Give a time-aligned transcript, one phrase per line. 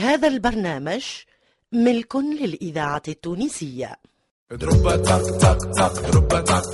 [0.00, 1.02] هذا البرنامج
[1.72, 3.96] ملك للإذاعة التونسية.
[4.50, 6.64] دروبا تق تق تق دروبا تق.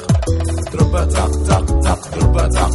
[0.72, 2.70] دروبا تق تق تق دروبا تق.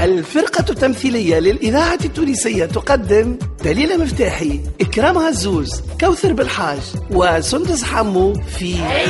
[0.00, 6.80] الفرقة التمثيلية للإذاعة التونسية تقدم دليل مفتاحي إكرام عزوز كوثر بالحاج
[7.10, 9.06] وسندس حمو في ملا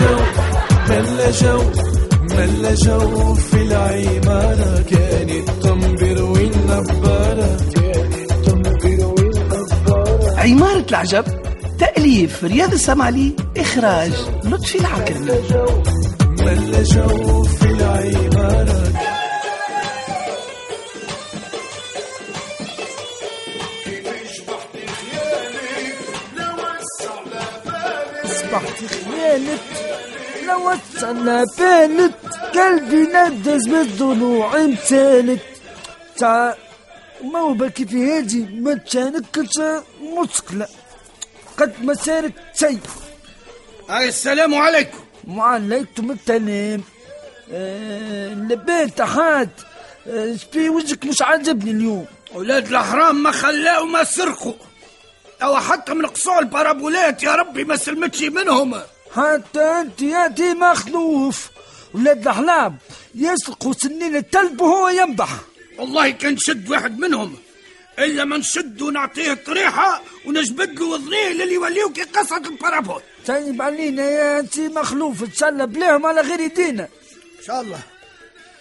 [0.00, 0.18] جو
[0.88, 1.62] ملا جو
[2.22, 4.82] ملا جو في العمارة.
[4.82, 7.79] كانت تنبر والنبارة كانت تنبر والنبارة
[10.40, 11.24] عمارة العجب
[11.78, 14.12] تأليف رياض السمعلي إخراج
[14.44, 15.30] لطفي العكرمي.
[16.40, 18.90] ملا جو في العمارة
[28.24, 28.82] أصبحت
[30.48, 32.14] لو وصلنا بانت
[32.54, 35.40] قلبي ندز بالضلوع امتالت
[36.16, 36.54] تاع
[37.32, 39.58] ما هو بالكي في هادي ما تشانكش
[40.14, 40.68] مسكلة
[41.56, 42.32] قد ما سارت
[43.88, 44.98] هاي السلام عليكم.
[45.28, 46.82] وعليكم السلام
[47.52, 49.48] آه لبيت تحات
[50.06, 52.06] آه في وجهك مش عاجبني اليوم.
[52.34, 54.52] أولاد الحرام ما خلاو ما سرقوا.
[55.42, 58.80] أو حتى من قصوع البارابولات يا ربي ما سلمتش منهم.
[59.16, 61.50] حتى أنت يا دي مخلوف
[61.94, 62.78] ولاد الاحلام
[63.14, 65.30] يسرقوا سنين التلب وهو ينبح.
[65.78, 67.36] والله كان شد واحد منهم.
[68.04, 74.40] إلا ما نشد ونعطيه طريحه ونجبد له وذنيه للي يوليوك قصة البارابول طيب علينا يا
[74.40, 76.82] انت مخلوف تسلى بلاهم على غير يدينا.
[76.82, 77.80] إن شاء الله.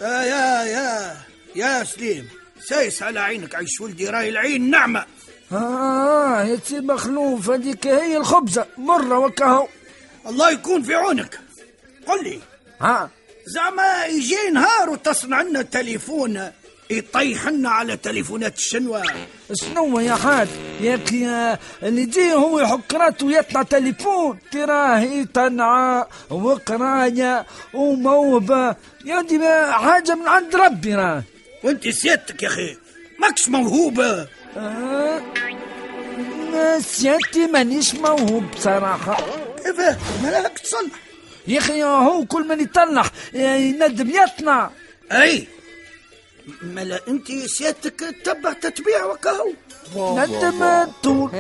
[0.02, 1.18] آه يا يا
[1.56, 2.28] يا سليم
[2.68, 5.06] سايس على عينك عيش ولدي راي العين نعمه
[5.52, 9.68] آه يا سي مخلوف هذيك هي الخبزة مرة وكهو.
[10.28, 11.40] الله يكون في عونك.
[12.08, 12.40] قل لي
[12.82, 13.10] ها؟
[13.46, 16.52] زعما يجي نهار وتصنع لنا تليفون
[16.92, 19.04] يطيح لنا على تليفونات الشنوة.
[19.54, 20.48] شنو يا حاج
[20.82, 24.40] ياك يا اللي يجي هو يحك راسه ويطلع تليفون.
[24.52, 28.76] تراهي تنعى وقراية وموهبة
[29.06, 31.24] يعني ما حاجة من عند ربي راه.
[31.64, 32.78] وانت سيادتك يا أخي
[33.20, 34.28] ماكش موهوبة.
[34.58, 35.22] آه.
[36.80, 39.18] سيادتي مانيش موهوب بصراحة.
[39.66, 39.80] كيف؟
[40.24, 40.92] مالك تصلح
[41.48, 44.70] يا أخي هو كل من يطلع يندم يصنع
[45.12, 45.48] أي
[46.62, 49.54] ملا انت سيادتك تتبع تتبيع وكهو
[49.96, 51.32] ندم طول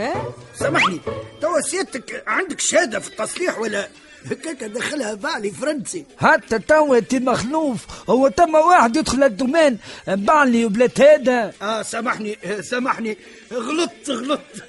[0.60, 1.02] سامحني.
[1.42, 3.88] توا سيادتك عندك شهادة في التصليح ولا
[4.26, 8.10] هكاك دخلها بالي فرنسي؟ حتى توا تي مخلوف.
[8.10, 9.78] هو تم واحد يدخل الدومين
[10.08, 11.54] بعلي وبلات هذا.
[11.62, 13.18] آه سامحني آه، سامحني.
[13.54, 14.64] غلطت غلطت.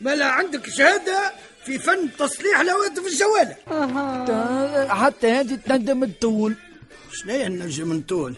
[0.00, 1.32] ملا عندك شهادة
[1.64, 3.56] في فن تصليح الهواتف الجوالة
[4.88, 6.54] حتى هذه تندم الطول
[7.22, 8.34] شنو هي النجم من طول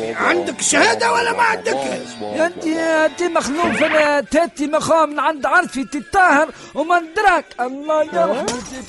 [0.00, 1.74] عندك شهادة ولا ما عندك؟
[2.22, 7.44] انت يا تي مخلوف أنا تاتي مخام من عند عرفي تتاهر وما ندراك.
[7.60, 8.46] الله يرحمه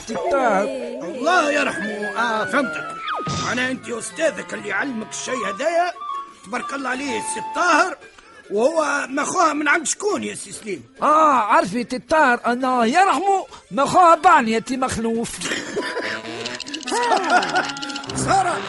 [0.08, 0.64] تتاهر.
[1.04, 2.08] الله يرحمه.
[2.18, 2.88] آه فهمتك.
[3.52, 5.92] أنا أنت أستاذك اللي علمك الشيء هدايا.
[6.46, 7.98] تبارك الله عليه السي الطاهر.
[8.52, 12.40] وهو مخوها من عند شكون يا سي سليم؟ آه عرفي تتاهر.
[12.46, 15.38] أنا يرحمه مخوها بعني يا تي مخلوف
[18.18, 18.62] سارة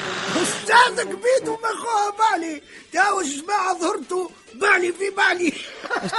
[0.42, 2.62] أستاذك بيدو مخوها بالي.
[2.92, 5.52] تاو الجماعة ظهرتوا بالي في بالي.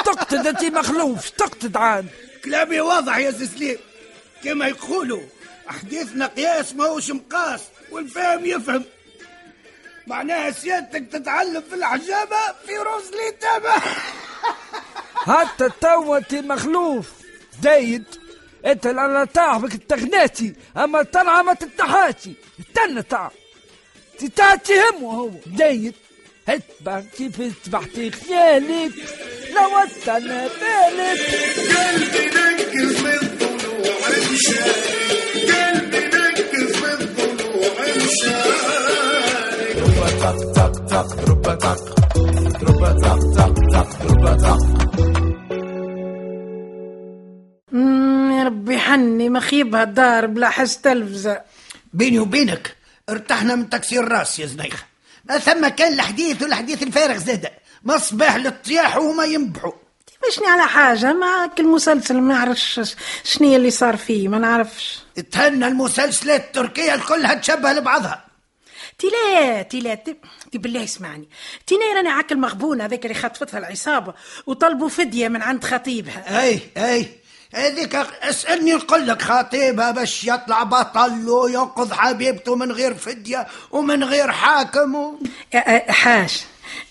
[0.06, 2.08] تقتد تي مخلوف تقتد عاد
[2.46, 3.78] كلامي واضح يا سي سليم.
[4.44, 5.22] كما يقولوا
[5.68, 8.86] حديثنا قياس ما هوش مقاس والفهم يفهم.
[10.08, 13.82] معناها سيادتك تتعلم في الحجابة في روز اليتامى
[15.16, 17.10] حتى توا مخلوف.
[17.64, 18.06] زايد.
[18.66, 22.34] انت أنا تعبك التغناتي اما طلعه ما تتحاتي.
[22.60, 23.32] استنى تعب
[24.20, 25.94] تتاتي هم هو زايد
[26.50, 28.92] اتبع كيف اصبحتي خيالك.
[29.56, 31.20] لو استنى بالك.
[31.70, 41.56] قلبي نقز من ضلوع مشاري قلبي نقز من ضلوع مشاري دروبا تق تق تق دروبا
[41.56, 41.82] تق
[42.62, 44.89] دروبا تق تق تق دروبا تق.
[48.90, 51.42] حني مخيبها الدار بلا حس تلفزة.
[51.94, 52.76] بيني وبينك
[53.10, 54.84] ارتحنا من تكسير الراس يا زنيخة.
[55.26, 57.52] ما ثم كان الحديث والحديث الفارغ زادة.
[57.84, 59.72] ما صباح للطياح وهما ينبحوا.
[60.28, 62.82] مشني على حاجة؟ معك المسلسل ما نعرفش
[63.24, 65.00] شنو اللي صار فيه ما نعرفش.
[65.32, 68.26] تهنى المسلسلات التركية الكلها تشبه لبعضها.
[69.00, 70.18] تلا تلا تي
[70.54, 71.30] بالله اسمعني.
[71.68, 74.14] تينا راني عاك المغبونة هذاك اللي خطفتها العصابة
[74.48, 76.42] وطلبوا فدية من عند خطيبها.
[76.42, 77.19] أي أي.
[77.56, 84.32] هذيك اسألني نقول لك خطيبها باش يطلع بطل وينقذ حبيبته من غير فدية ومن غير
[84.32, 85.20] حاكم و...
[85.56, 86.44] أ- أ- حاج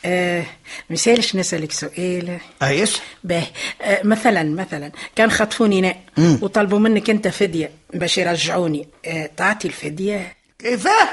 [0.05, 0.45] آه
[0.91, 2.39] مسالش نسألك سؤال.
[2.63, 3.43] إيش باه
[3.83, 5.95] آه مثلا مثلا كان خطفوني أنا
[6.43, 8.89] وطلبوا منك أنت فدية باش يرجعوني.
[9.37, 11.09] تعطي الفدية؟ كيفاه؟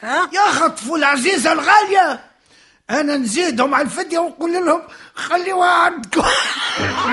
[0.00, 2.20] ها؟ يا خطفوا العزيزة الغالية!
[2.90, 4.82] أنا نزيدهم على الفدية ونقول لهم
[5.14, 6.22] خليوها عندكم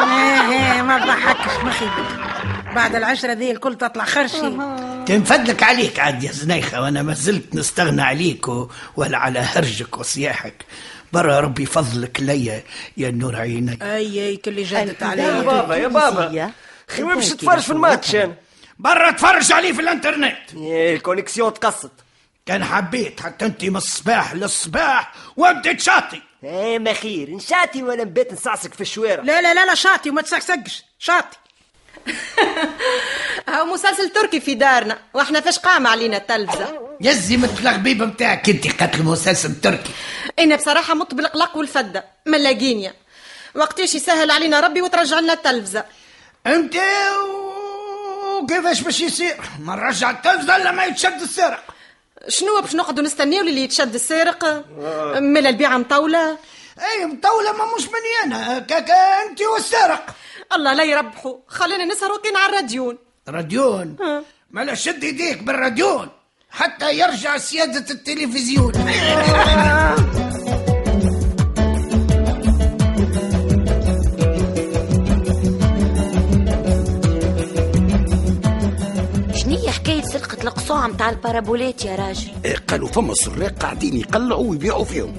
[0.02, 4.58] آه ما تضحكش ما خيبك بعد العشرة ذي الكل تطلع خرشي.
[5.06, 8.70] تنفدلك عليك عاد يا زنيخة وأنا ما زلت نستغنى عليك و...
[8.96, 10.66] ولا على هرجك وصياحك.
[11.14, 12.64] برا ربي فضلك ليا
[12.98, 13.84] يا نور عينك.
[13.84, 16.52] أي أي كل جدت الإذاعة عليه بابا، يا بابا.
[16.90, 18.16] خي باش ذاكرة تتفرج في الماتش.
[18.16, 18.34] أنا؟
[18.80, 20.38] برا تفرج عليه في الانترنت.
[20.56, 21.92] إيه، ال connexion تقصت
[22.50, 27.30] كان حبيت حتى انت من الصباح للصباح وبديت شاطي إيه ما خير.
[27.30, 29.24] نشاتي ولا نبات نسعسك في الشوارع.
[29.24, 30.84] لا لا لا لا شاطي وما تسقسقش.
[31.00, 31.38] شاطي
[33.50, 36.80] هاو مسلسل تركي في دارنا وإحنا فاش قامة علينا التلفزة.
[37.02, 39.92] يزي مثل الغبيبة متاعك انت قتل مسلسل تركي.
[40.40, 42.94] أنا بصراحة مت بالقلق والفدة ملاقينيا
[43.56, 45.86] وقتاش يسهل علينا ربي وترجع لنا التلفزة.
[46.48, 46.76] أنت
[48.42, 51.79] وكيفاش باش يصير؟ ما نرجع التلفزة إلا ما يتشد السرق.
[52.28, 54.66] شنو باش نقعدوا نستنيو اللي يتشد السارق
[55.20, 56.38] ملا البيعة مطولة.
[56.80, 60.16] إي مطولة ما مش مني أنا كاكا أنت والسرق.
[60.56, 62.98] الله لا يربحوا خلينا نسهر وكين على الراديون.
[63.30, 63.96] راديون؟
[64.52, 66.10] مالا شد يديك بالراديون.
[66.52, 68.74] حتى يرجع سيادة التلفزيون.
[80.40, 82.32] سرقة القصوع متاع البارابولات يا راجل.
[82.46, 85.16] إيه، قالوا فما سراق قاعدين يقلعوا ويبيعوا فيهم.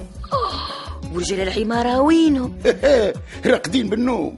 [1.13, 2.59] ورجال العمارة وينهم
[3.45, 4.37] راقدين بالنوم.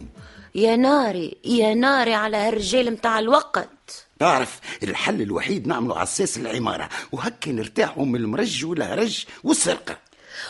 [0.56, 3.70] يا ناري يا ناري على هالرجال متاع الوقت.
[4.20, 9.98] تعرف الحل الوحيد نعمله على أساس العمارة وهكا نرتاحوا من المرج والهرج والسرقة.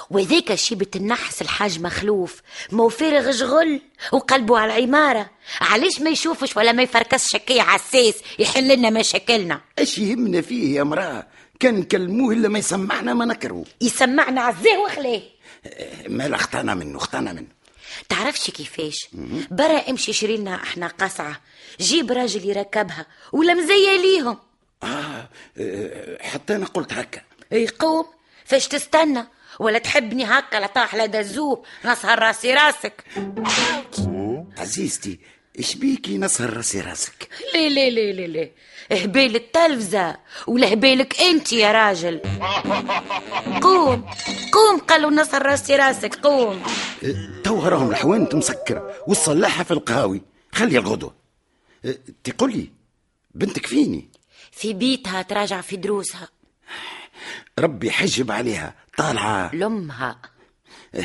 [0.09, 2.41] وذاك شيبة النحس الحاج مخلوف.
[2.71, 3.81] مو فارغ شغل
[4.11, 5.29] وقلبه على العمارة.
[5.61, 9.61] علاش ما يشوفش ولا ما يفركسش هكايا عساس يحل لنا مشاكلنا.
[9.79, 11.27] إيش يهمنا فيه يا مراه
[11.59, 15.21] كان نكلموه إلا ما يسمعنا ما نكرهه يسمعنا عزاه وخلاه
[16.07, 17.47] ما اختنا منه اختنا منه.
[18.09, 19.07] تعرفش كيفاش؟
[19.51, 21.41] برا امشي شري لنا إحنا قصعة.
[21.79, 24.37] جيب راجل يركبها ولا مزية ليهم.
[24.83, 27.21] آه إيه، حتى أنا قلت هكا.
[27.51, 28.05] يقوم
[28.45, 29.25] فاش تستنى.
[29.59, 33.03] ولا تحبني هكا لا طاح لا دزوه نسهر راسي راسك.
[34.57, 35.19] عزيزتي
[35.59, 38.51] إيش بيكي نسهر راسي راسك؟ ليه ليه ليه ليه ليه؟
[38.91, 40.17] هبيل التلفزة
[40.47, 42.19] ولا هبيلك أنت يا راجل.
[43.61, 44.05] قوم
[44.53, 46.63] قوم قالوا نسهر راسي راسك قوم.
[47.03, 50.21] إيه، تو راهم الحوانت مسكرة والصلاحة في القهاوي.
[50.51, 51.15] خلي الغدوة.
[51.85, 52.69] إيه، تقولي
[53.35, 54.09] بنتك فيني؟
[54.51, 56.27] في بيتها تراجع في دروسها.
[57.59, 58.75] ربي حجب عليها.
[58.97, 59.55] طالعة.
[59.55, 60.15] لأمها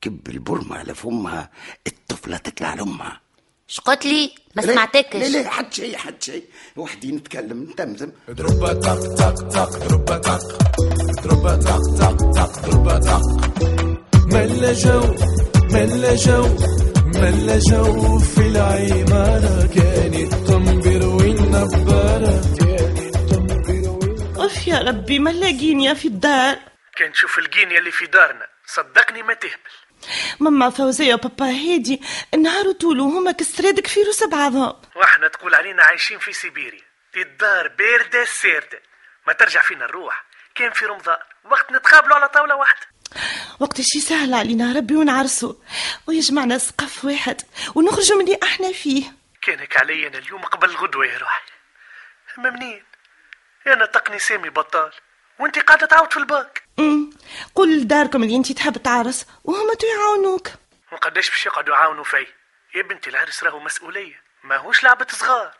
[0.00, 1.50] كب البرمة لفمها
[1.86, 3.20] الطفلة تطلع لأمها
[3.68, 5.16] شقت لي؟ ما لا سمعتكش.
[5.16, 6.44] لا حد شيء حد شيء
[6.76, 10.42] وحدي نتكلم نتمتم ضربة طق طق طق ضربة طق
[11.22, 13.22] ضربة طق طق طق ضربة طق
[14.32, 15.14] ملا جو
[15.72, 16.46] ملا جو
[17.14, 22.57] ملا جو في العمارة كانت تنبر والنبارة كانت تنبر والنبارة
[24.48, 26.58] أوف يا ربي ما لاقيني في الدار.
[26.96, 29.72] كان تشوف الجينيا اللي في دارنا صدقني ما تهبل.
[30.40, 32.00] ماما فوزية وبابا هادي
[32.38, 34.82] نهار طول وهما كسرادك في روس بعضهم.
[34.96, 36.82] وإحنا تقول علينا عايشين في سيبيريا.
[37.16, 38.82] الدار باردة ساردة
[39.26, 40.24] ما ترجع فينا الروح.
[40.54, 41.18] كان في رمضان.
[41.44, 42.86] وقت نتقابلوا على طاولة واحدة.
[43.60, 45.54] وقت شي سهل علينا ربي ونعرسوا
[46.06, 47.40] ويجمعنا سقف واحد
[47.74, 49.12] ونخرجوا من اللي أحنا فيه.
[49.42, 51.42] كانك علي أنا اليوم قبل الغدوة يا روحي.
[52.38, 52.88] اما منين
[53.72, 54.92] أنا تقني سامي بطال.
[55.38, 57.10] وأنت قاعدة تعاود في الباك أمم.
[57.54, 60.48] قول لداركم اللي أنت تحب تعرس وهما يعاونوك
[60.92, 62.26] وقداش باش يقعدوا يعاونوا في.
[62.74, 64.22] يا بنتي العرس راهو مسؤولية.
[64.44, 65.54] ماهوش لعبة صغار.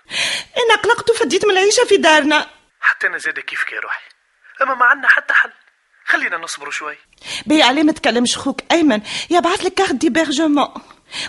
[0.57, 2.47] أنا قلقت وفديت من العيشة في دارنا.
[2.81, 4.03] حتى أنا زاد كيفك يا روحي.
[4.63, 5.53] أما ما عندنا حتى حل.
[6.05, 6.97] خلينا نصبروا شوي.
[7.47, 8.61] بي عليه ما تكلمش خوك.
[8.73, 9.01] أيمن
[9.31, 10.75] يبعث لك carte d'hébergement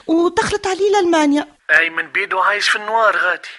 [0.08, 1.48] وتخلط عليه لألمانيا.
[1.70, 3.50] أيمن بيدو عايش في ال noir غادي.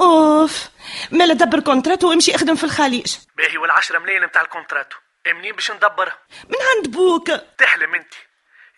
[0.00, 0.68] أوف
[1.10, 3.16] مالا دبر contrat وامشي اخدم في الخليج.
[3.36, 4.96] باهي والعشرة ملايين متاع الكونتراتو.
[5.26, 7.30] منين باش ندبرها من عند بوك.
[7.58, 8.14] تحلم انت.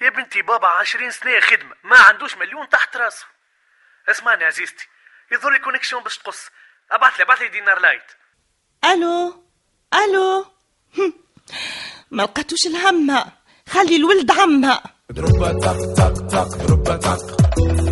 [0.01, 3.25] يا بنتي بابا عشرين سنة خدمة ما عندوش مليون تحت راسه.
[4.09, 4.89] اسمعني عزيزتي
[5.33, 6.51] يظهر لي connexion باش تقص.
[6.91, 8.03] أبعث لي أبعث لي دينار light.
[8.85, 9.45] ألو؟
[9.95, 10.47] ألو؟
[10.99, 11.15] هم.
[12.11, 13.27] ما لقاتوش الهمة
[13.69, 14.83] خلي الولد عمها.
[15.13, 17.37] ضربة طق طق طق ضربة طق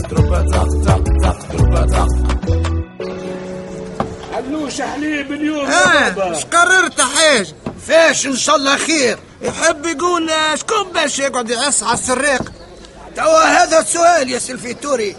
[0.09, 2.28] ضربة طق طق طق ضربة طق
[4.49, 7.55] حلوش حليب اليوم آه اش قررت حاج
[7.87, 9.19] فاش إن شاء الله خير.
[9.43, 12.53] يحب يقول شكون باش يقعد يعص على السريق؟
[13.17, 15.17] توا هذا السؤال يا سلفيتوري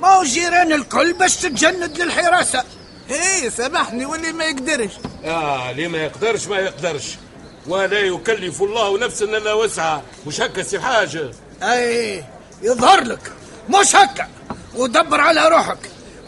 [0.00, 2.64] ما هو جيران الكل باش تتجند للحراسة؟
[3.10, 4.90] إيه سامحني واللي ما يقدرش.
[5.24, 7.16] آه اللي ما يقدرش ما يقدرش.
[7.66, 10.02] ولا يكلف الله نفسا إلا وسعها.
[10.26, 11.30] مش هكا سي حاجة؟
[11.62, 12.24] أي
[12.62, 13.32] يظهر لك.
[13.68, 14.28] مش هكا.
[14.74, 15.78] ودبر على روحك.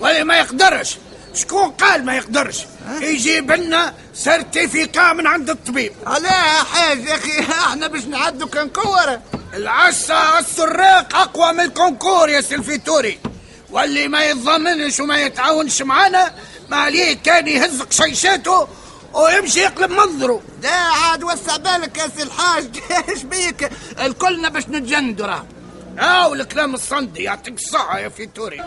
[0.01, 0.97] واللي ما يقدرش
[1.35, 2.59] شكون قال ما يقدرش؟
[3.01, 5.93] يجيب لنا certificat من عند الطبيب.
[6.07, 9.21] علاه حاج يا أخي إحنا باش نعدوا concours
[9.55, 13.19] العسة على السراق أقوى من ال concours يا سي الفيتوري
[13.71, 16.35] واللي ما يتضامنش وما يتعاونش معانا
[16.71, 18.69] ما عليه كان يهز قشيشاته
[19.13, 20.43] ويمشي يقلب منظره.
[20.63, 23.71] ده عاد وسع بالك يا سي الحاج إيش بيك؟
[24.01, 25.47] الكلنا باش نتجندوا راه.
[25.99, 28.61] آه والكلام الصندي يعطيك الصحة يا فيتوري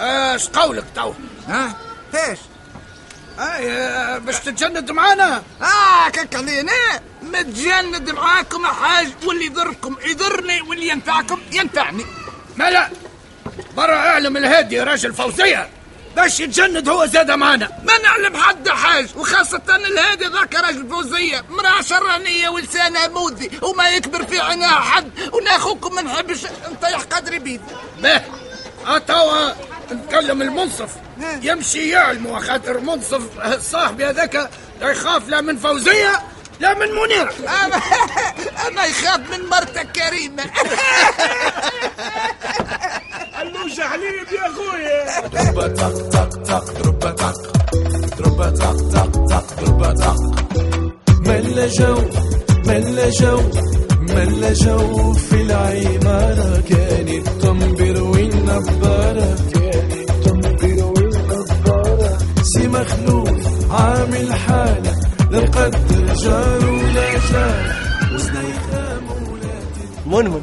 [0.00, 1.14] إيش قولك تو؟
[1.48, 1.76] ها؟
[2.14, 2.38] إيش؟
[3.38, 5.42] اي باش تتجند معانا.
[5.62, 6.72] آه كك علينا
[7.22, 12.06] متجند معاكم حاج واللي يضركم يضرني واللي ينفعكم ينفعني.
[12.56, 12.90] ما لا.
[13.76, 15.68] برا اعلم الهادي راجل فوزية.
[16.16, 17.70] باش يتجند هو زاد معانا.
[17.84, 21.44] ما نعلم حد حاج وخاصة الهادي ذاك راجل فوزية.
[21.48, 27.62] مرأة شرانية ولسانها موذي وما يكبر في عينها حد وناخوكم ما نحبش نطيح قدري بيد
[27.98, 28.22] به.
[28.86, 29.52] أتوا.
[29.92, 30.88] نتكلم المنصف.
[31.42, 33.22] يمشي يعلم خاطر منصف
[33.60, 34.50] صاحبي هذاك
[34.80, 36.12] لا يخاف لا من فوزية
[36.60, 37.76] لا من منيرة أما,
[38.68, 40.42] أما يخاف من مرتك كريمة.
[43.34, 45.28] علوش حليب يا أخويا.
[45.28, 47.34] ضربة طق طق طق ضربة طق
[48.18, 50.16] ضربة طق طق طق ضربة طق
[51.26, 51.94] ملا جو
[52.66, 53.40] ملا جو
[54.08, 59.36] ملا جو في العمارة كانت تنبر والنبارة
[62.74, 65.00] سي مخلوف عامل حالة
[65.30, 67.74] لا نقدر جار ولا جار.
[68.14, 69.00] وزنيخة
[70.06, 70.42] منمن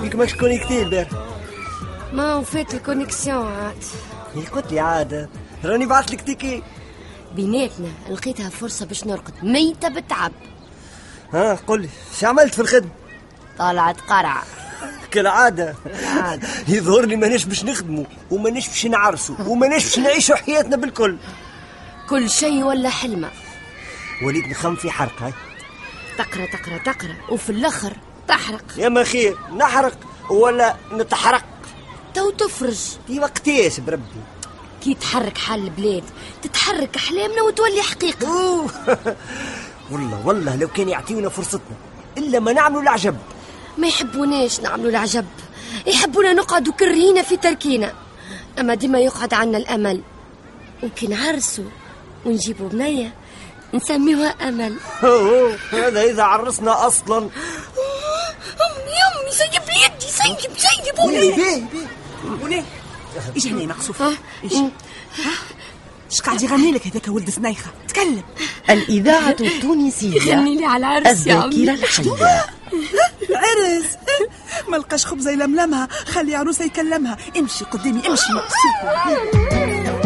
[0.00, 1.08] بيك ماش connecté البارح
[2.12, 3.84] ما وفات ال connexion عاد.
[4.34, 5.28] هي قلت لي عاد.
[5.64, 6.62] راني بعث لك ticket.
[7.36, 9.32] بيناتنا لقيتها فرصة باش نرقد.
[9.42, 10.32] ميتة بالتعب
[11.32, 11.88] ها قل لي
[12.20, 12.90] شو عملت في الخدمة؟
[13.58, 14.42] طلعت قرعة
[15.10, 15.74] كالعادة.
[16.68, 21.16] يظهر لي ماناش باش نخدموا وماناش باش نعرسوا وماناش باش نعيشوا حياتنا بالكل.
[22.10, 23.30] كل شيء ولا حلمة.
[24.22, 25.32] وليد نخم في حرق هاي.
[26.18, 27.92] تقرأ تقرأ تقرأ وفي الأخر
[28.28, 28.64] تحرق.
[28.76, 29.98] يا ما خير نحرق
[30.30, 31.44] ولا نتحرق؟
[32.14, 32.78] تو تفرج.
[33.06, 34.02] في وقتيش بربي؟
[34.82, 36.04] كي تحرك حال البلاد
[36.42, 38.28] تتحرك أحلامنا وتولي حقيقة.
[39.90, 41.76] والله والله لو كان يعطيونا فرصتنا
[42.18, 43.16] إلا ما نعملوا العجب.
[43.78, 45.26] ما يحبوناش نعملوا العجب.
[45.86, 47.92] يحبونا نقعدوا كرهينا في تركينا.
[48.58, 50.02] أما ديما يقعد عنا الأمل.
[50.82, 51.64] وكي نعرسوا
[52.26, 53.14] ونجيبوا بنيه
[53.74, 54.76] نسميوها أمل.
[55.04, 57.18] أوه، هذا إذا عرسنا أصلا.
[57.18, 57.30] أمي
[59.06, 61.86] أمي سيب لي يدي سيب سيب وليه بيه بيه.
[62.44, 62.64] وليه
[63.36, 64.02] إيش هنا مقصوف؟
[64.44, 64.52] إيش؟
[66.10, 68.22] إيش قاعد يغني لك هذاك ولد سنيخه تكلم.
[68.70, 70.22] الإذاعة التونسية.
[70.22, 72.46] يغني لي على العرس يا عمي الذاكرة الحية.
[73.30, 73.86] عرس.
[74.68, 75.88] ما لقاش خبزه يلملمها.
[76.06, 77.16] خلي عروسة يكلمها.
[77.38, 78.32] امشي قدامي امشي.
[78.32, 79.99] مقصوف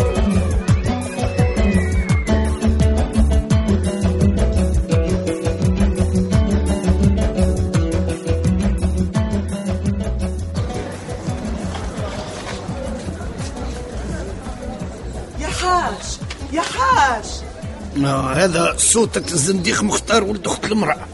[18.10, 21.06] هذا صوتك الزنديق مختار ولد أخت المرأة.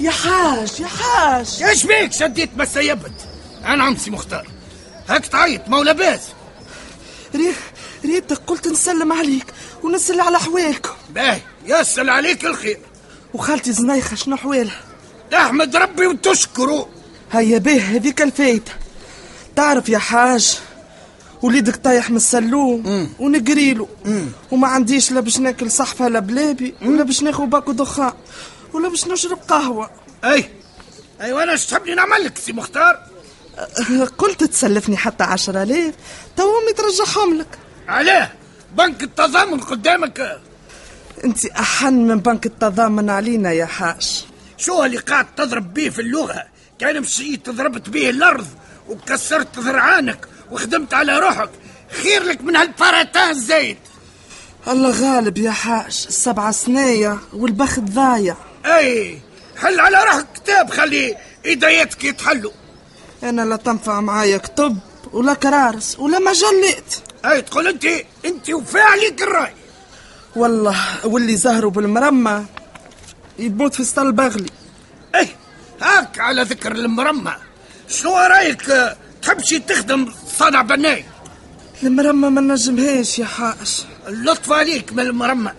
[0.00, 1.62] يا حاج يا حاج.
[1.62, 3.12] إيش بيك؟ شديت ما سيبت
[3.64, 4.48] أنا عم سي مختار.
[5.08, 6.20] هاك تعيط ما ولا باس
[7.34, 7.54] ريت
[8.04, 9.46] ريتك قلت نسلم عليك
[9.82, 12.78] ونسل على حوالكم باهي يسأل عليك الخير.
[13.34, 14.80] وخالتي زنيخة شنو حوالها؟
[15.30, 16.88] تحمد ربي وتشكره.
[17.32, 18.72] هيا به هذيك الفايدة
[19.56, 20.58] تعرف يا حاج
[21.42, 23.88] وليدك طايح من السلوم ونقريله
[24.50, 28.12] وما عنديش لا باش ناكل صحفة لبلابي ولا باش ناخذ باكو دخان
[28.72, 29.90] ولا باش نشرب قهوة.
[30.24, 30.50] أي.
[31.20, 33.02] أي وأنا إيش تحبني نعمل لك سي مختار.
[34.18, 35.94] قلت تسلفني حتى عشرة آلاف.
[36.36, 37.58] تو امي ترجعهم لك.
[37.88, 38.30] علاه
[38.76, 40.40] بنك التضامن قدامك.
[41.24, 44.24] أنت أحن من بنك التضامن علينا يا حاج
[44.56, 46.44] شو اللي قاعد تضرب بيه في اللغة؟
[46.82, 48.46] كان مشيت ضربت بيه الأرض
[48.88, 51.50] وكسرت ذرعانك وخدمت على روحك.
[52.02, 53.76] خير لك من هالفرتان الزايد
[54.68, 58.36] الله غالب يا حاج السبعة سنية والبخت ضايع.
[58.66, 59.18] أي
[59.56, 62.52] حل على روحك كتاب خلي إيدياتك يتحلوا.
[63.22, 64.78] أنا لا تنفع معايا كتب
[65.12, 66.94] ولا كرارس ولا مجلات.
[67.24, 67.86] أي تقول أنت
[68.24, 69.54] أنت وفعلك الرأي.
[70.36, 72.44] والله واللي زهروا بالمرمى
[73.38, 74.50] يموت في سطل بغلي
[75.14, 75.28] أي
[75.82, 77.34] هاك على ذكر المرمى.
[77.88, 78.62] شنو رأيك
[79.22, 81.04] تحبش تخدم صانع بناي؟
[81.82, 85.52] المرمى ما نجمهاش يا حاج اللطف عليك من المرمى.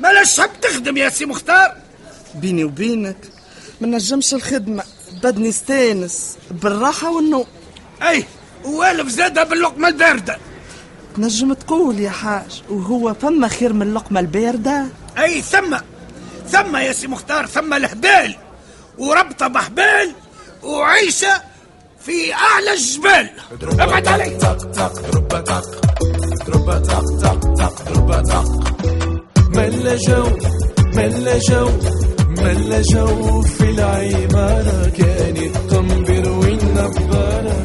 [0.00, 1.76] مالاش تحب تخدم يا سي مختار؟
[2.34, 3.16] بيني وبينك
[3.80, 4.84] ما نجمش الخدمة.
[5.22, 7.46] بدني استانس بالراحة والنوم.
[8.02, 8.24] أي
[8.64, 10.38] والف زادة باللقمة الباردة.
[11.16, 14.86] تنجم تقول يا حاج وهو فما خير من اللقمة الباردة؟
[15.18, 15.76] أي ثم
[16.48, 18.36] ثم يا سي مختار ثم الهبال.
[18.98, 20.12] وربطة بحبال
[20.62, 21.42] وعيشة
[22.00, 23.30] في أعلى الجبال.
[23.80, 24.38] أبعد علي.
[29.54, 30.24] ملا جو
[30.94, 31.70] ملا جو
[32.38, 37.64] ملا جو في العمارة كانت تنبر والنبارة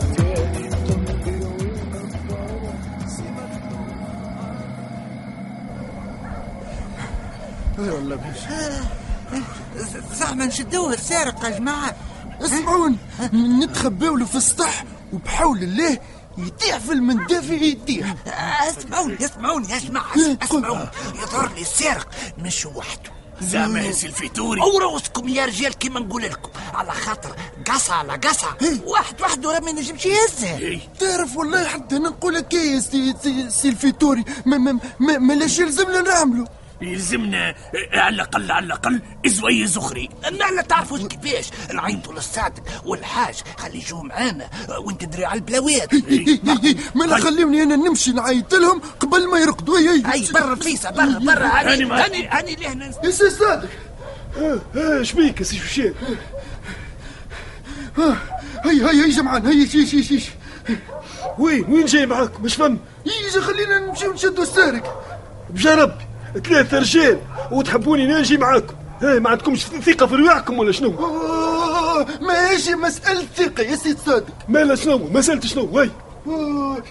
[10.14, 11.96] زعما نشدوه السارق يا جماعة.
[12.42, 12.98] اسمعوني
[13.34, 16.00] نتخباو له في السطح وبحول الله
[16.38, 18.16] يطيح في المنداف يطيح.
[18.70, 20.90] اسمعوني اسمعوني يا جماعة اسمعوني.
[21.24, 23.12] يظهر لي السارق مش وحده.
[23.42, 24.62] زعما الفيتوري.
[24.62, 26.50] أو روسكم يا رجال كيما نقول لكم.
[26.74, 27.36] على خاطر
[27.72, 28.48] قصع على قصع
[28.86, 33.16] واحد وحده راه ما ينجمش يهزها تعرف والله حتى أنا نقول لك إيه يا سي
[33.24, 36.46] سي, سي الفيتوري ما ما ما, ما لاش يلزمنا نعملوا
[36.82, 37.56] يلزمنا
[37.94, 40.10] على الأقل على الأقل إزوي زخري.
[40.32, 41.50] لا تعرفوش كيفاش.
[41.74, 43.36] نعيطوا للصادق والحاج.
[43.58, 44.50] خلي يجوا معانا
[44.86, 45.94] وانت دري على البلاوات
[46.96, 49.80] ما لا خليوني أنا نمشي نعيط لهم قبل ما يرقدوا.
[49.80, 51.48] هي أي برا فيسا برا برا.
[51.48, 53.70] هاني هاني هاني لهنا يا سي صادق.
[54.76, 55.94] إيش بيك يا سي
[57.98, 58.16] هيا
[58.66, 59.46] هيا هيا جمعان.
[59.46, 60.32] هيا شي شي شي
[61.40, 65.04] وين وين جاي معاك؟ مش فهم يجي خلينا نمشيو نشدوا السارق.
[65.50, 67.20] بجا ربي ثلاثة رجال
[67.52, 68.76] وتحبوني نجي معاكم.
[69.02, 70.94] هاي ما عندكمش ثقة في رواحكم ولا شنو؟
[72.22, 74.34] ماشي مسألة ثقة يا سيد صادق.
[74.50, 75.90] مالا شنو؟ مسألة شنو؟ هاي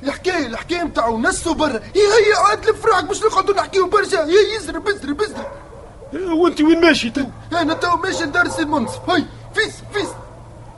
[0.02, 1.80] الحكاية الحكاية نتاعو نسوا برا.
[1.94, 4.24] هي عاد لفراعك باش نقعدوا نحكيو برشا.
[4.24, 5.46] هي يزرب ازرب ازرب
[6.38, 7.22] وانت وين ماشي تو؟
[7.52, 9.10] أنا تو ماشي ندار سي المنصف.
[9.10, 10.08] هاي فيس فيس.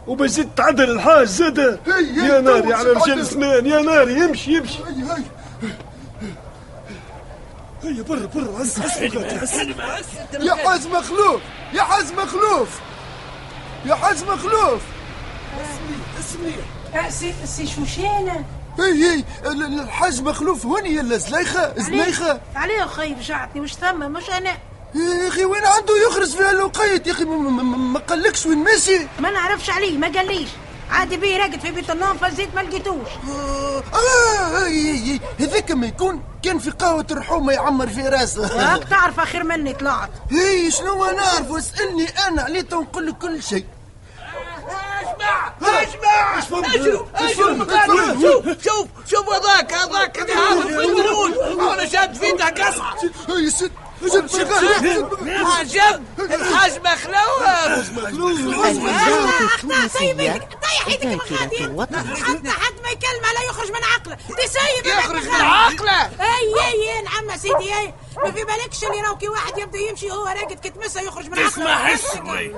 [0.06, 1.58] وباش زدت تعدل الحاج زاد.
[2.16, 4.78] يا ناري على رجال سنان يا ناري يمشي يمشي.
[4.82, 5.22] هاي هاي.
[7.82, 8.98] هيا برا برا عز عز
[10.40, 11.40] يا حاج مخلوف
[11.72, 12.68] يا حاج مخلوف
[13.86, 14.80] يا حاج مخلوف
[15.60, 16.54] أسمي أسمي.
[17.06, 17.32] سي
[18.78, 19.24] هي ال-
[19.62, 22.40] ال- الحاج مخلوف هوني يا زليخة زليخة.
[22.56, 24.50] عليه خي بشعتني وش ثم مش أنا.
[24.94, 29.70] يا أخي وين عنده يخرج فيها الوقيت يا أخي؟ ما قالكش وين ماشي؟ ما نعرفش
[29.70, 30.48] عليه ما قاليش
[30.90, 33.08] عادي بيه راقد في بيت النوم فزيت ما لقيتوش.
[33.94, 38.46] آه هي هي هذاك ما يكون كان في قهوة الرحومة يعمر في راسه.
[38.46, 40.10] هاك تعرف آخر مني طلعت.
[40.30, 43.64] هي شنو نعرف اسألني أنا عليه ونقول لك كل شيء.
[45.02, 46.38] اسمع اسمع.
[46.38, 46.64] أشوف
[47.14, 47.72] أشوف
[48.22, 51.32] شوف شوف شوف هذاك هذاك اللي عارف الدروج.
[51.72, 52.96] أنا شاد في يده قصعه
[55.28, 57.42] عجب الحاج مخلوف
[60.62, 61.18] طيح غادي
[62.24, 64.14] حتى حد ما يكلمه لا يخرج من عقله.
[64.14, 66.02] دي سيد يخرج من عقله.
[66.02, 67.94] أي أي نعم سيدي أي.
[68.24, 71.38] ما في بالكش اللي راو كي واحد يبدأ يمشي وهو راقد كي تمسه يخرج من
[71.38, 71.48] عقله.
[71.48, 72.54] اسمع حس وي.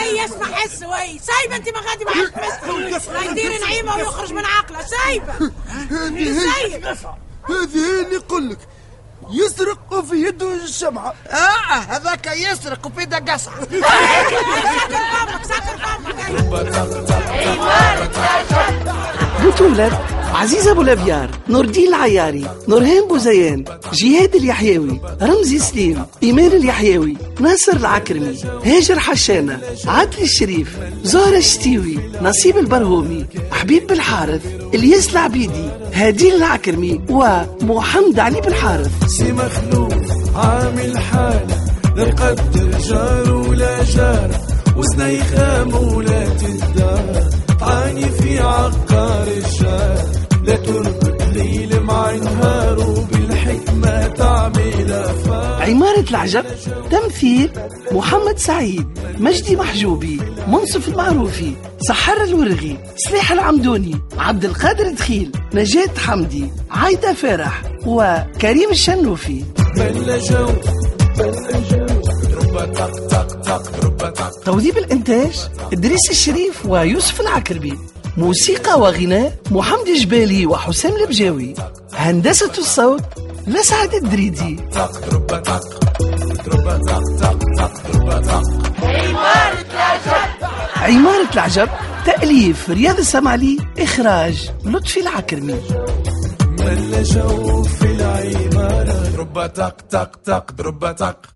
[0.00, 1.18] أي اسمع حس وي.
[1.18, 2.04] سايبه أنت ما غادي
[3.12, 4.86] ما يدير نعيمه ويخرج من عقله.
[4.86, 5.32] سايبه.
[5.90, 6.84] هذه سايب.
[7.44, 8.58] هذه هي اللي يقول لك.
[9.30, 13.50] يسرق وفي يده الشمعة آه هذاك يسرق وفي ده قصع
[19.44, 20.00] بطولة
[20.34, 27.76] عزيز أبو الأبيار نور الدين العياري نورهان بوزيان جهاد اليحيوي رمزي سليم إيمان اليحيوي ناصر
[27.76, 37.00] العكرمي هاجر حشانة عدلي الشريف زهرة الشتيوي نصيب البرهومي حبيب بالحارث إلياس العبيدي هادين العكرمي
[37.08, 39.92] ومحمد علي بالحارث سي مخلوف
[40.36, 41.56] عامل حالة
[41.96, 42.34] لا
[42.78, 44.40] جار ولا جارة
[44.76, 47.22] وزنيخة مولات الدار
[47.60, 50.04] تعاني في عقار الشارع
[50.44, 52.78] لا تربط ليل مع نهار
[55.60, 56.44] عمارة العجب
[56.90, 57.50] تمثيل
[57.92, 58.86] محمد سعيد
[59.18, 67.62] مجدي محجوبي منصف المعروفي سحر الورغي سلاح العمدوني عبد القادر دخيل نجاة حمدي عايدة فرح
[67.86, 69.44] وكريم الشنوفي.
[74.14, 77.78] طق توظيف الإنتاج إدريس الشريف ويوسف العكربي.
[78.16, 81.54] موسيقى وغناء محمد جبالي وحسام البجاوي.
[81.94, 83.02] هندسة الصوت
[83.46, 85.60] لسعد الدريدي طق تربة طق
[86.44, 88.42] تربة طق طق طق تربة طق
[88.82, 90.44] عمارة العجب
[90.76, 91.68] عمارة العجب
[92.06, 95.60] تأليف رياض السمعلي إخراج لطفي العكرمي.
[96.60, 99.10] ملا جو في العمارة.
[99.16, 101.26] ضربة طق طق طق ضربة طق